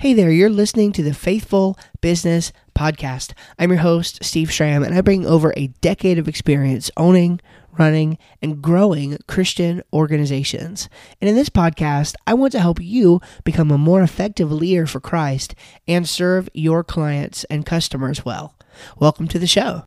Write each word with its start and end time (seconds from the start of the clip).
Hey 0.00 0.14
there, 0.14 0.30
you're 0.30 0.48
listening 0.48 0.92
to 0.92 1.02
the 1.02 1.12
Faithful 1.12 1.76
Business 2.00 2.54
Podcast. 2.74 3.34
I'm 3.58 3.68
your 3.68 3.80
host, 3.80 4.24
Steve 4.24 4.50
Schramm, 4.50 4.82
and 4.82 4.94
I 4.94 5.02
bring 5.02 5.26
over 5.26 5.52
a 5.54 5.66
decade 5.82 6.18
of 6.18 6.26
experience 6.26 6.90
owning, 6.96 7.38
running, 7.78 8.16
and 8.40 8.62
growing 8.62 9.18
Christian 9.28 9.82
organizations. 9.92 10.88
And 11.20 11.28
in 11.28 11.36
this 11.36 11.50
podcast, 11.50 12.14
I 12.26 12.32
want 12.32 12.52
to 12.52 12.60
help 12.60 12.80
you 12.80 13.20
become 13.44 13.70
a 13.70 13.76
more 13.76 14.00
effective 14.00 14.50
leader 14.50 14.86
for 14.86 15.00
Christ 15.00 15.54
and 15.86 16.08
serve 16.08 16.48
your 16.54 16.82
clients 16.82 17.44
and 17.50 17.66
customers 17.66 18.24
well. 18.24 18.56
Welcome 18.98 19.28
to 19.28 19.38
the 19.38 19.46
show. 19.46 19.84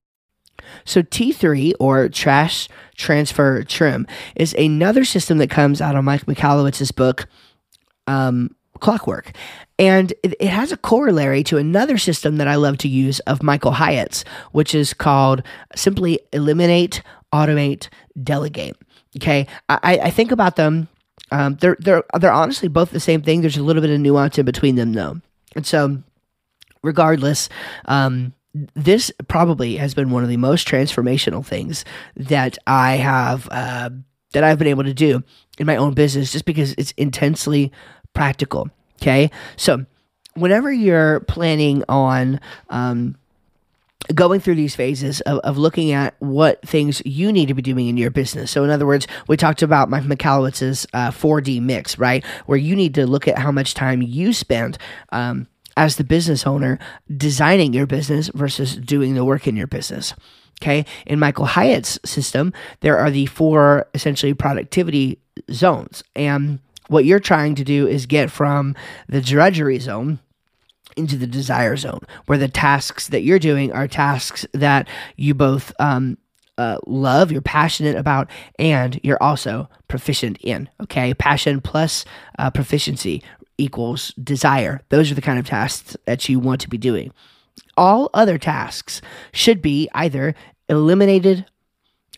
So, 0.86 1.02
T3 1.02 1.74
or 1.80 2.08
Trash 2.08 2.70
Transfer 2.96 3.64
Trim 3.64 4.06
is 4.36 4.54
another 4.60 5.06
system 5.06 5.40
that 5.40 5.50
comes 5.50 5.82
out 5.82 5.96
of 5.96 6.04
Mike 6.04 6.28
Michalowicz's 6.28 6.92
book, 6.92 7.28
um, 8.06 8.56
Clockwork. 8.80 9.32
And 9.80 10.12
it, 10.24 10.36
it, 10.40 10.50
has 10.50 10.72
a 10.72 10.78
corollary 10.78 11.44
to 11.46 11.58
another 11.58 11.98
system 11.98 12.38
that 12.38 12.48
I 12.48 12.56
love 12.56 12.78
to 12.80 12.88
use 12.88 13.20
of 13.22 13.44
Michael 13.44 13.72
Hyatt's, 13.72 14.24
which 14.52 14.76
is 14.76 14.94
called 14.94 15.44
simply 15.76 16.20
eliminate, 16.32 17.02
automate, 17.34 17.90
delegate. 18.22 18.78
Okay. 19.18 19.48
I, 19.70 20.00
I 20.04 20.10
think 20.10 20.32
about 20.32 20.56
them. 20.56 20.88
Um, 21.32 21.56
they're, 21.56 21.78
they're, 21.80 22.04
they're 22.20 22.32
honestly 22.32 22.68
both 22.68 22.92
the 22.92 23.00
same 23.00 23.22
thing. 23.22 23.42
There's 23.42 23.58
a 23.58 23.64
little 23.64 23.82
bit 23.82 23.92
of 23.92 24.00
nuance 24.00 24.38
in 24.38 24.46
between 24.46 24.76
them, 24.76 24.94
though. 24.94 25.20
And 25.56 25.66
so, 25.66 26.04
regardless, 26.84 27.50
um, 27.86 28.34
this 28.76 29.12
probably 29.28 29.78
has 29.78 29.94
been 29.94 30.12
one 30.12 30.24
of 30.24 30.30
the 30.30 30.38
most 30.38 30.68
transformational 30.68 31.46
things 31.46 31.86
that 32.16 32.58
I 32.68 32.98
have 32.98 33.48
uh, 33.50 33.90
that 34.34 34.44
I've 34.44 34.60
been 34.60 34.68
able 34.68 34.84
to 34.84 34.94
do 34.94 35.24
in 35.58 35.66
my 35.66 35.76
own 35.76 35.94
business, 35.94 36.32
just 36.32 36.46
because 36.46 36.74
it's 36.78 36.92
intensely 36.92 37.72
practical. 38.14 38.70
Okay. 39.02 39.32
So, 39.58 39.86
whenever 40.36 40.72
you're 40.72 41.22
planning 41.22 41.84
on, 41.90 42.40
um, 42.70 43.16
going 44.14 44.40
through 44.40 44.56
these 44.56 44.76
phases 44.76 45.22
of, 45.22 45.40
of 45.40 45.58
looking 45.58 45.92
at 45.92 46.16
what 46.20 46.62
things 46.68 47.02
you 47.06 47.32
need 47.32 47.48
to 47.48 47.54
be 47.54 47.62
doing 47.62 47.88
in 47.88 47.98
your 47.98 48.12
business. 48.12 48.52
So, 48.52 48.64
in 48.64 48.70
other 48.70 48.86
words, 48.86 49.08
we 49.28 49.38
talked 49.38 49.62
about 49.62 49.90
Mike 49.90 50.04
Michalowicz's 50.04 50.86
uh, 50.94 51.12
4D 51.12 51.62
mix, 51.62 51.98
right? 51.98 52.24
Where 52.46 52.58
you 52.58 52.76
need 52.76 52.96
to 52.96 53.08
look 53.08 53.28
at 53.28 53.38
how 53.38 53.52
much 53.52 53.74
time 53.74 54.02
you 54.02 54.34
spend 54.34 54.78
um, 55.12 55.48
as 55.78 55.96
the 55.96 56.04
business 56.04 56.46
owner 56.46 56.80
designing 57.16 57.74
your 57.74 57.88
business 57.88 58.30
versus 58.34 58.76
doing 58.76 59.16
the 59.16 59.26
work 59.26 59.48
in 59.48 59.56
your 59.56 59.68
business. 59.68 60.14
Okay. 60.62 60.86
In 61.06 61.20
Michael 61.20 61.46
Hyatt's 61.46 62.00
system, 62.06 62.54
there 62.82 62.98
are 62.98 63.12
the 63.12 63.26
four 63.26 63.88
essentially 63.94 64.34
productivity 64.34 65.20
zones. 65.52 66.04
And 66.16 66.60
what 66.88 67.06
you're 67.06 67.20
trying 67.20 67.56
to 67.56 67.64
do 67.64 67.88
is 67.88 68.06
get 68.06 68.32
from 68.32 68.76
the 69.08 69.22
drudgery 69.22 69.80
zone 69.80 70.20
into 70.96 71.18
the 71.18 71.28
desire 71.28 71.76
zone, 71.76 72.02
where 72.26 72.38
the 72.38 72.48
tasks 72.48 73.08
that 73.08 73.24
you're 73.24 73.40
doing 73.40 73.72
are 73.72 73.88
tasks 73.88 74.46
that 74.54 74.88
you 75.16 75.34
both 75.34 75.74
um, 75.80 76.18
uh, 76.58 76.78
love, 76.86 77.32
you're 77.32 77.42
passionate 77.42 77.96
about, 77.96 78.30
and 78.60 79.00
you're 79.04 79.22
also 79.22 79.70
proficient 79.88 80.38
in. 80.42 80.70
Okay, 80.82 81.14
passion 81.14 81.62
plus 81.62 82.06
uh, 82.38 82.52
proficiency 82.52 83.24
equals 83.58 84.14
desire. 84.16 84.82
Those 84.90 85.12
are 85.12 85.16
the 85.16 85.22
kind 85.22 85.40
of 85.40 85.46
tasks 85.46 85.98
that 86.06 86.28
you 86.30 86.40
want 86.40 86.62
to 86.62 86.70
be 86.70 86.78
doing. 86.78 87.12
All 87.76 88.10
other 88.14 88.38
tasks 88.38 89.02
should 89.32 89.62
be 89.62 89.90
either 89.94 90.36
eliminated, 90.70 91.46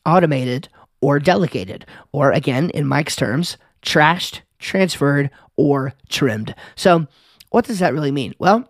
automated, 0.05 0.69
or 1.02 1.19
delegated, 1.19 1.85
or 2.11 2.31
again, 2.31 2.69
in 2.72 2.88
Mike's 2.88 3.16
terms, 3.16 3.57
trashed, 3.81 4.41
transferred, 4.59 5.30
or 5.56 5.94
trimmed. 6.09 6.56
So, 6.75 7.08
what 7.50 7.66
does 7.66 7.80
that 7.80 7.94
really 7.94 8.11
mean? 8.11 8.34
Well, 8.39 8.70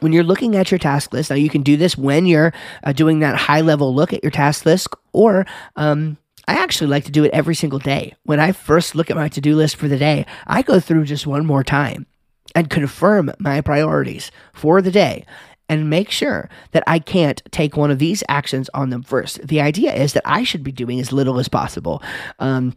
when 0.00 0.12
you're 0.12 0.24
looking 0.24 0.56
at 0.56 0.70
your 0.70 0.78
task 0.78 1.12
list, 1.12 1.30
now 1.30 1.36
you 1.36 1.48
can 1.48 1.62
do 1.62 1.76
this 1.76 1.96
when 1.96 2.26
you're 2.26 2.52
uh, 2.84 2.92
doing 2.92 3.20
that 3.20 3.36
high 3.36 3.60
level 3.60 3.94
look 3.94 4.12
at 4.12 4.22
your 4.22 4.30
task 4.30 4.66
list, 4.66 4.88
or 5.12 5.46
um, 5.76 6.16
I 6.48 6.54
actually 6.54 6.88
like 6.88 7.04
to 7.04 7.10
do 7.10 7.24
it 7.24 7.32
every 7.32 7.54
single 7.54 7.78
day. 7.78 8.14
When 8.24 8.40
I 8.40 8.52
first 8.52 8.94
look 8.94 9.10
at 9.10 9.16
my 9.16 9.28
to 9.28 9.40
do 9.40 9.56
list 9.56 9.76
for 9.76 9.88
the 9.88 9.98
day, 9.98 10.26
I 10.46 10.62
go 10.62 10.80
through 10.80 11.04
just 11.04 11.26
one 11.26 11.46
more 11.46 11.64
time 11.64 12.06
and 12.54 12.70
confirm 12.70 13.32
my 13.38 13.60
priorities 13.60 14.30
for 14.52 14.80
the 14.80 14.90
day 14.90 15.24
and 15.68 15.90
make 15.90 16.10
sure 16.10 16.48
that 16.70 16.84
I 16.86 17.00
can't 17.00 17.42
take 17.50 17.76
one 17.76 17.90
of 17.90 17.98
these 17.98 18.22
actions 18.28 18.70
on 18.72 18.90
them 18.90 19.02
first. 19.02 19.46
The 19.46 19.60
idea 19.60 19.92
is 19.92 20.12
that 20.12 20.22
I 20.24 20.44
should 20.44 20.62
be 20.62 20.72
doing 20.72 21.00
as 21.00 21.12
little 21.12 21.40
as 21.40 21.48
possible. 21.48 22.02
Um, 22.38 22.76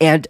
and 0.00 0.28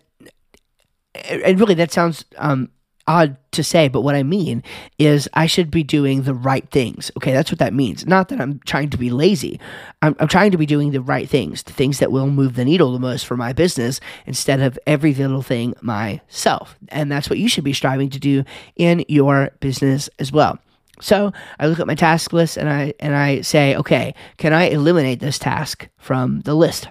and 1.28 1.59
really 1.60 1.75
that 1.75 1.93
sounds 1.93 2.25
um, 2.38 2.71
odd 3.06 3.37
to 3.53 3.62
say, 3.62 3.88
but 3.88 4.03
what 4.03 4.15
I 4.15 4.22
mean 4.22 4.62
is 4.99 5.28
I 5.34 5.47
should 5.47 5.71
be 5.71 5.83
doing 5.83 6.22
the 6.22 6.34
right 6.34 6.69
things. 6.71 7.10
Okay, 7.16 7.33
that's 7.33 7.50
what 7.50 7.59
that 7.59 7.75
means. 7.75 8.06
Not 8.06 8.28
that 8.28 8.41
I'm 8.41 8.60
trying 8.60 8.91
to 8.91 8.97
be 8.97 9.10
lazy. 9.10 9.61
I'm, 10.00 10.15
I'm, 10.19 10.28
trying 10.28 10.53
to 10.53 10.59
be 10.59 10.66
doing 10.66 10.93
the 10.93 11.00
right 11.00 11.28
things, 11.28 11.62
the 11.62 11.72
things 11.72 11.99
that 11.99 12.12
will 12.12 12.28
move 12.28 12.55
the 12.55 12.65
needle 12.65 12.93
the 12.93 12.99
most 12.99 13.27
for 13.27 13.37
my 13.37 13.53
business 13.53 14.00
instead 14.27 14.61
of 14.61 14.78
every 14.87 15.15
little 15.15 15.43
thing 15.43 15.75
myself. 15.81 16.77
And 16.88 17.11
that's 17.11 17.28
what 17.28 17.38
you 17.38 17.49
should 17.49 17.65
be 17.65 17.72
striving 17.72 18.11
to 18.11 18.21
do 18.21 18.44
in 18.77 19.05
your 19.09 19.50
business 19.61 20.09
as 20.19 20.32
well. 20.32 20.59
So 21.00 21.32
I 21.59 21.66
look 21.66 21.81
at 21.81 21.87
my 21.87 21.97
task 21.97 22.32
list 22.32 22.56
and 22.56 22.71
I 22.71 22.94
and 23.00 23.16
I 23.16 23.41
say, 23.41 23.75
okay, 23.77 24.15
can 24.37 24.53
I 24.53 24.69
eliminate 24.69 25.19
this 25.19 25.38
task 25.38 25.88
from 25.97 26.41
the 26.43 26.55
list? 26.55 26.88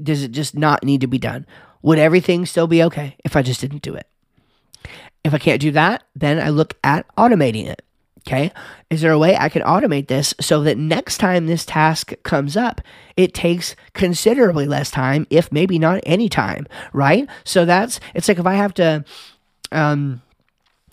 Does 0.00 0.22
it 0.22 0.30
just 0.30 0.54
not 0.56 0.84
need 0.84 1.00
to 1.00 1.08
be 1.08 1.18
done? 1.18 1.46
Would 1.82 1.98
everything 1.98 2.46
still 2.46 2.66
be 2.66 2.82
okay 2.84 3.16
if 3.24 3.36
I 3.36 3.42
just 3.42 3.60
didn't 3.60 3.82
do 3.82 3.94
it? 3.94 4.06
If 5.24 5.34
I 5.34 5.38
can't 5.38 5.60
do 5.60 5.70
that, 5.72 6.04
then 6.14 6.40
I 6.40 6.48
look 6.50 6.74
at 6.82 7.06
automating 7.16 7.66
it. 7.66 7.82
Okay. 8.26 8.52
Is 8.88 9.00
there 9.00 9.10
a 9.10 9.18
way 9.18 9.36
I 9.36 9.48
can 9.48 9.62
automate 9.62 10.06
this 10.06 10.32
so 10.40 10.62
that 10.62 10.78
next 10.78 11.18
time 11.18 11.46
this 11.46 11.64
task 11.64 12.12
comes 12.22 12.56
up, 12.56 12.80
it 13.16 13.34
takes 13.34 13.74
considerably 13.94 14.66
less 14.66 14.92
time, 14.92 15.26
if 15.28 15.50
maybe 15.50 15.76
not 15.76 16.00
any 16.04 16.28
time, 16.28 16.68
right? 16.92 17.28
So 17.42 17.64
that's, 17.64 17.98
it's 18.14 18.28
like 18.28 18.38
if 18.38 18.46
I 18.46 18.54
have 18.54 18.74
to, 18.74 19.04
um, 19.72 20.22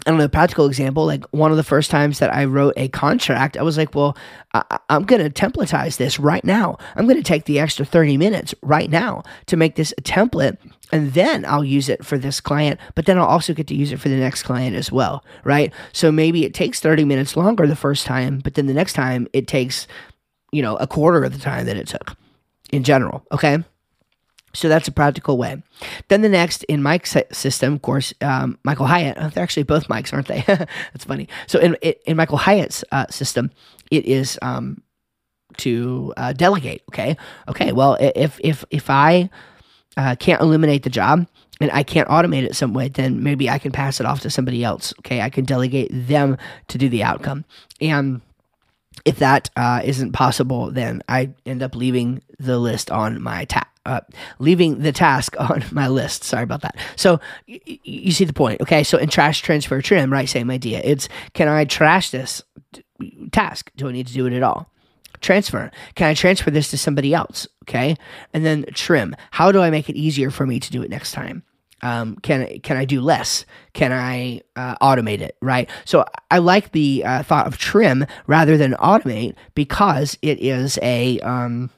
I 0.10 0.12
don't 0.12 0.18
know, 0.18 0.28
practical 0.28 0.66
example, 0.66 1.06
like 1.06 1.24
one 1.26 1.52
of 1.52 1.58
the 1.58 1.64
first 1.64 1.92
times 1.92 2.18
that 2.18 2.34
I 2.34 2.46
wrote 2.46 2.74
a 2.76 2.88
contract, 2.88 3.58
I 3.58 3.62
was 3.62 3.78
like, 3.78 3.94
well, 3.94 4.18
I, 4.56 4.80
am 4.90 5.04
going 5.04 5.22
to 5.22 5.30
templatize 5.30 5.98
this 5.98 6.20
right 6.20 6.44
now. 6.44 6.80
I'm 6.96 7.06
going 7.06 7.18
to 7.18 7.22
take 7.22 7.46
the 7.46 7.60
extra 7.60 7.86
30 7.86 8.18
minutes 8.18 8.56
right 8.64 8.90
now 8.90 9.22
to 9.46 9.56
make 9.56 9.76
this 9.76 9.94
a 10.00 10.02
template, 10.02 10.58
and 10.92 11.14
then 11.14 11.46
I'll 11.46 11.64
use 11.64 11.90
it 11.90 12.04
for 12.04 12.18
this 12.18 12.42
client, 12.42 12.80
but 12.96 13.06
then 13.06 13.20
I'll 13.20 13.28
also 13.28 13.54
get 13.54 13.68
to 13.68 13.76
use 13.76 13.92
it 13.92 14.00
for 14.00 14.10
the 14.10 14.16
next 14.16 14.42
client 14.42 14.76
as 14.76 14.92
well, 14.92 15.24
right? 15.44 15.72
So 15.94 16.12
maybe 16.12 16.44
it 16.44 16.56
takes 16.56 16.80
30 16.80 17.06
minutes 17.06 17.38
longer 17.38 17.68
the 17.68 17.76
first 17.76 18.08
time, 18.08 18.40
but 18.40 18.56
then 18.56 18.66
the 18.66 18.74
next 18.74 18.94
time 18.94 19.28
it 19.32 19.46
takes, 19.46 19.86
you 20.52 20.64
know, 20.64 20.76
a 20.78 20.88
quarter 20.88 21.24
of 21.24 21.34
the 21.34 21.40
time 21.40 21.68
that 21.68 21.78
it 21.78 21.86
took 21.86 22.18
in 22.72 22.84
general, 22.84 23.24
okay? 23.32 23.64
So 24.60 24.68
that's 24.68 24.90
a 24.90 24.92
practical 24.92 25.38
way. 25.38 25.64
Then 26.10 26.22
the 26.22 26.28
next 26.28 26.64
in 26.66 26.84
Mike's 26.84 27.16
system, 27.32 27.74
of 27.74 27.82
course, 27.82 28.14
um, 28.20 28.60
Michael 28.64 28.88
Hyatt. 28.88 29.18
Oh, 29.18 29.30
they're 29.30 29.44
actually 29.44 29.64
both 29.64 29.88
Mikes, 29.88 30.12
aren't 30.12 30.28
they? 30.28 30.44
that's 30.48 31.06
funny. 31.06 31.30
So 31.48 31.60
in 31.60 31.76
in 31.76 32.18
Michael 32.18 32.38
Hyatt's 32.38 32.84
uh, 32.92 33.08
system, 33.08 33.52
it 33.90 34.06
is 34.06 34.38
um, 34.42 34.84
to 35.58 36.14
uh, 36.18 36.34
delegate. 36.34 36.84
Okay, 36.92 37.16
okay. 37.48 37.72
Well, 37.72 37.98
if 38.00 38.38
if 38.44 38.66
if 38.70 38.90
I 38.90 39.30
uh, 39.96 40.16
can't 40.20 40.42
eliminate 40.42 40.84
the 40.84 40.90
job 40.90 41.26
and 41.62 41.72
I 41.72 41.84
can't 41.84 42.10
automate 42.10 42.44
it 42.44 42.56
some 42.56 42.74
way, 42.74 42.90
then 42.90 43.24
maybe 43.24 43.50
I 43.50 43.60
can 43.60 43.72
pass 43.72 44.02
it 44.02 44.06
off 44.06 44.20
to 44.22 44.30
somebody 44.30 44.62
else. 44.62 44.94
Okay, 45.00 45.22
I 45.22 45.30
can 45.30 45.46
delegate 45.46 45.90
them 45.92 46.38
to 46.68 46.78
do 46.78 46.90
the 46.90 47.04
outcome 47.04 47.46
and 47.80 48.22
if 49.06 49.20
that 49.20 49.50
uh, 49.56 49.82
not 49.86 50.14
possible, 50.14 50.72
then 50.72 51.02
I 51.08 51.32
end 51.46 51.64
up 51.64 51.76
leaving 51.76 52.22
the 52.38 52.60
list 52.60 52.92
on 52.92 53.22
my 53.22 53.46
tab. 53.46 53.68
Uh, 53.90 54.02
leaving 54.38 54.80
the 54.84 54.92
task 54.92 55.36
on 55.50 55.64
my 55.72 55.88
list. 55.88 56.24
Sorry 56.24 56.44
about 56.44 56.62
that. 56.62 56.78
So 56.96 57.20
y- 57.48 57.60
you 57.66 58.12
see 58.12 58.26
the 58.26 58.34
point, 58.34 58.62
okay? 58.62 58.84
So 58.84 59.00
in 59.00 59.10
trash 59.10 59.42
transfer 59.42 59.82
trim, 59.82 60.14
right? 60.14 60.30
Same 60.30 60.52
idea. 60.52 60.80
It's 60.84 61.10
can 61.34 61.48
I 61.48 61.66
trash 61.66 62.12
this 62.12 62.44
t- 62.72 62.84
task? 63.32 63.72
Do 63.78 63.90
I 63.90 63.92
need 63.92 64.06
to 64.06 64.14
do 64.14 64.28
it 64.28 64.34
at 64.34 64.44
all? 64.44 64.72
Transfer. 65.22 65.72
Can 65.96 66.08
I 66.08 66.14
transfer 66.14 66.52
this 66.52 66.70
to 66.70 66.78
somebody 66.78 67.16
else? 67.16 67.48
Okay. 67.64 67.96
And 68.32 68.46
then 68.46 68.66
trim. 68.76 69.16
How 69.32 69.52
do 69.52 69.60
I 69.60 69.72
make 69.72 69.90
it 69.90 69.96
easier 69.96 70.30
for 70.30 70.46
me 70.46 70.60
to 70.60 70.72
do 70.72 70.84
it 70.84 70.92
next 70.92 71.12
time? 71.14 71.42
Um, 71.82 72.18
can 72.18 72.60
can 72.60 72.78
I 72.78 72.86
do 72.86 73.02
less? 73.02 73.46
Can 73.74 73.92
I 73.92 74.42
uh, 74.56 74.76
automate 74.82 75.22
it? 75.22 75.36
Right. 75.42 75.68
So 75.86 76.06
I 76.30 76.38
like 76.38 76.74
the 76.74 77.04
uh, 77.06 77.24
thought 77.24 77.48
of 77.48 77.58
trim 77.58 78.06
rather 78.28 78.56
than 78.56 78.74
automate 78.74 79.34
because 79.56 80.16
it 80.22 80.40
is 80.42 80.78
a 80.84 81.20
um, 81.22 81.70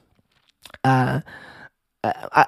uh, 0.84 1.22
uh, 2.04 2.14
uh, 2.32 2.46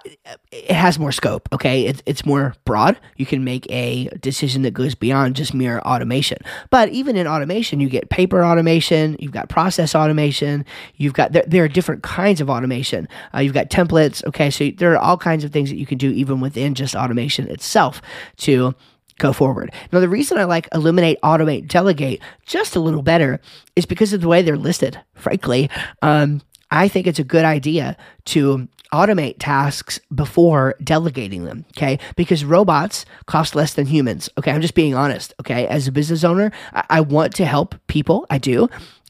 it 0.51 0.71
has 0.71 0.97
more 0.97 1.11
scope. 1.11 1.47
Okay, 1.53 1.85
it's 1.85 2.01
it's 2.07 2.25
more 2.25 2.55
broad. 2.65 3.00
You 3.17 3.25
can 3.25 3.44
make 3.44 3.69
a 3.69 4.05
decision 4.19 4.63
that 4.63 4.71
goes 4.71 4.95
beyond 4.95 5.35
just 5.35 5.53
mere 5.53 5.79
automation. 5.81 6.39
But 6.71 6.89
even 6.89 7.15
in 7.15 7.27
automation, 7.27 7.79
you 7.79 7.88
get 7.88 8.09
paper 8.09 8.44
automation. 8.44 9.15
You've 9.19 9.31
got 9.31 9.50
process 9.50 9.94
automation. 9.94 10.65
You've 10.95 11.13
got 11.13 11.33
there, 11.33 11.44
there 11.45 11.63
are 11.63 11.67
different 11.67 12.01
kinds 12.01 12.41
of 12.41 12.50
automation. 12.50 13.07
Uh, 13.33 13.39
you've 13.39 13.53
got 13.53 13.69
templates. 13.69 14.25
Okay, 14.25 14.50
so 14.50 14.71
there 14.71 14.91
are 14.94 14.97
all 14.97 15.17
kinds 15.17 15.44
of 15.44 15.51
things 15.51 15.69
that 15.69 15.77
you 15.77 15.85
can 15.85 16.00
do 16.00 16.09
even 16.09 16.39
within 16.39 16.73
just 16.73 16.95
automation 16.95 17.47
itself 17.47 18.01
to 18.38 18.73
go 19.19 19.33
forward. 19.33 19.71
Now, 19.91 20.00
the 20.00 20.09
reason 20.09 20.39
I 20.39 20.45
like 20.45 20.67
eliminate, 20.73 21.21
automate, 21.21 21.67
delegate 21.67 22.21
just 22.47 22.75
a 22.75 22.79
little 22.79 23.03
better 23.03 23.39
is 23.75 23.85
because 23.85 24.13
of 24.13 24.21
the 24.21 24.27
way 24.27 24.41
they're 24.41 24.57
listed. 24.57 25.00
Frankly, 25.13 25.69
um, 26.01 26.41
I 26.74 26.88
think 26.88 27.06
it's 27.06 27.20
a 27.20 27.24
good 27.24 27.46
idea 27.46 27.96
to 28.25 28.68
automate 28.92 29.36
tasks 29.38 30.00
before 30.14 30.75
delegating 30.84 31.46
them. 31.46 31.66
Okay. 31.78 32.00
Because 32.16 32.44
robots 32.44 33.06
cost 33.28 33.56
less 33.56 33.75
than 33.75 33.86
humans. 33.86 34.28
Okay. 34.40 34.52
I'm 34.52 34.62
just 34.62 34.74
being 34.74 34.96
honest. 34.96 35.36
Okay. 35.40 35.68
As 35.68 35.88
a 35.88 35.92
business 35.92 36.24
owner, 36.24 36.52
I, 36.74 36.86
I 36.90 37.02
want 37.02 37.36
to 37.36 37.46
help 37.46 37.75
people. 37.88 38.25
I 38.31 38.40
do. 38.40 38.70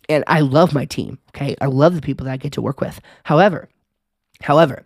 And 0.10 0.26
I 0.28 0.42
love 0.42 0.74
my 0.74 0.84
team. 0.84 1.20
Okay. 1.30 1.56
I 1.62 1.68
love 1.68 1.96
the 1.96 2.02
people 2.02 2.26
that 2.26 2.34
I 2.34 2.38
get 2.38 2.52
to 2.54 2.62
work 2.62 2.82
with. 2.82 3.00
However, 3.24 3.70
however, 4.42 4.86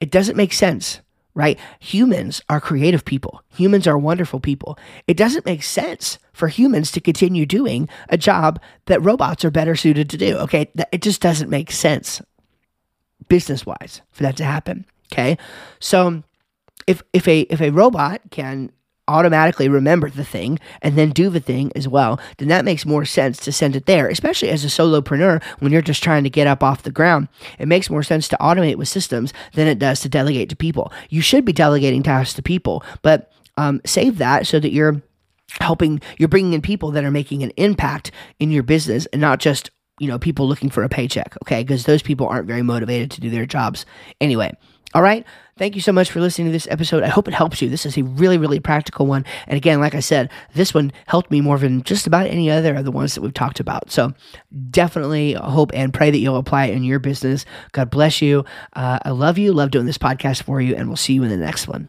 it 0.00 0.12
doesn't 0.12 0.36
make 0.36 0.52
sense 0.52 1.00
right? 1.34 1.58
Humans 1.80 2.42
are 2.48 2.60
creative 2.60 3.04
people. 3.04 3.42
Humans 3.56 3.86
are 3.86 3.98
wonderful 3.98 4.40
people. 4.40 4.78
It 5.06 5.16
doesn't 5.16 5.46
make 5.46 5.62
sense 5.62 6.18
for 6.32 6.48
humans 6.48 6.92
to 6.92 7.00
continue 7.00 7.46
doing 7.46 7.88
a 8.08 8.18
job 8.18 8.60
that 8.86 9.02
robots 9.02 9.44
are 9.44 9.50
better 9.50 9.74
suited 9.74 10.10
to 10.10 10.18
do. 10.18 10.36
Okay. 10.38 10.70
It 10.92 11.02
just 11.02 11.20
doesn't 11.20 11.50
make 11.50 11.72
sense 11.72 12.20
business 13.28 13.64
wise 13.64 14.02
for 14.10 14.24
that 14.24 14.36
to 14.36 14.44
happen. 14.44 14.84
Okay. 15.12 15.38
So 15.80 16.22
if, 16.86 17.02
if 17.12 17.26
a, 17.28 17.40
if 17.42 17.60
a 17.60 17.70
robot 17.70 18.20
can 18.30 18.72
automatically 19.08 19.68
remember 19.68 20.08
the 20.08 20.24
thing 20.24 20.58
and 20.80 20.96
then 20.96 21.10
do 21.10 21.28
the 21.28 21.40
thing 21.40 21.72
as 21.74 21.88
well, 21.88 22.20
then 22.38 22.48
that 22.48 22.64
makes 22.64 22.86
more 22.86 23.04
sense 23.04 23.38
to 23.38 23.52
send 23.52 23.76
it 23.76 23.86
there, 23.86 24.08
especially 24.08 24.48
as 24.48 24.64
a 24.64 24.68
solopreneur 24.68 25.42
when 25.58 25.72
you're 25.72 25.82
just 25.82 26.02
trying 26.02 26.24
to 26.24 26.30
get 26.30 26.46
up 26.46 26.62
off 26.62 26.82
the 26.82 26.90
ground. 26.90 27.28
It 27.58 27.68
makes 27.68 27.90
more 27.90 28.02
sense 28.02 28.28
to 28.28 28.36
automate 28.40 28.76
with 28.76 28.88
systems 28.88 29.32
than 29.54 29.66
it 29.66 29.78
does 29.78 30.00
to 30.00 30.08
delegate 30.08 30.48
to 30.50 30.56
people. 30.56 30.92
You 31.08 31.20
should 31.20 31.44
be 31.44 31.52
delegating 31.52 32.02
tasks 32.02 32.34
to 32.34 32.42
people, 32.42 32.84
but 33.02 33.32
um, 33.56 33.80
save 33.84 34.18
that 34.18 34.46
so 34.46 34.60
that 34.60 34.72
you're 34.72 35.02
helping, 35.60 36.00
you're 36.18 36.28
bringing 36.28 36.54
in 36.54 36.62
people 36.62 36.90
that 36.92 37.04
are 37.04 37.10
making 37.10 37.42
an 37.42 37.52
impact 37.56 38.10
in 38.38 38.50
your 38.50 38.62
business 38.62 39.06
and 39.06 39.20
not 39.20 39.38
just 39.38 39.70
you 39.98 40.08
know 40.08 40.18
people 40.18 40.48
looking 40.48 40.70
for 40.70 40.82
a 40.82 40.88
paycheck 40.88 41.36
okay 41.42 41.62
because 41.62 41.84
those 41.84 42.02
people 42.02 42.26
aren't 42.26 42.46
very 42.46 42.62
motivated 42.62 43.10
to 43.10 43.20
do 43.20 43.28
their 43.28 43.44
jobs 43.44 43.84
anyway 44.20 44.50
all 44.94 45.02
right. 45.02 45.24
Thank 45.58 45.74
you 45.74 45.80
so 45.82 45.92
much 45.92 46.10
for 46.10 46.20
listening 46.20 46.46
to 46.46 46.52
this 46.52 46.66
episode. 46.70 47.02
I 47.02 47.08
hope 47.08 47.28
it 47.28 47.34
helps 47.34 47.60
you. 47.60 47.68
This 47.68 47.84
is 47.84 47.96
a 47.98 48.02
really, 48.02 48.38
really 48.38 48.58
practical 48.58 49.06
one. 49.06 49.24
And 49.46 49.56
again, 49.56 49.80
like 49.80 49.94
I 49.94 50.00
said, 50.00 50.30
this 50.54 50.72
one 50.72 50.92
helped 51.06 51.30
me 51.30 51.40
more 51.40 51.58
than 51.58 51.82
just 51.82 52.06
about 52.06 52.26
any 52.26 52.50
other 52.50 52.74
of 52.74 52.84
the 52.84 52.90
ones 52.90 53.14
that 53.14 53.20
we've 53.20 53.34
talked 53.34 53.60
about. 53.60 53.90
So 53.90 54.14
definitely 54.70 55.34
hope 55.34 55.70
and 55.74 55.92
pray 55.92 56.10
that 56.10 56.18
you'll 56.18 56.36
apply 56.36 56.66
it 56.66 56.74
in 56.74 56.84
your 56.84 56.98
business. 56.98 57.44
God 57.72 57.90
bless 57.90 58.22
you. 58.22 58.44
Uh, 58.72 58.98
I 59.02 59.10
love 59.10 59.38
you. 59.38 59.52
Love 59.52 59.70
doing 59.70 59.86
this 59.86 59.98
podcast 59.98 60.42
for 60.42 60.60
you. 60.60 60.74
And 60.74 60.88
we'll 60.88 60.96
see 60.96 61.12
you 61.12 61.22
in 61.22 61.30
the 61.30 61.36
next 61.36 61.68
one. 61.68 61.88